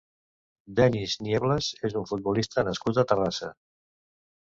[0.79, 3.55] Dennis Nieblas és un futbolista nascut a Terrassa.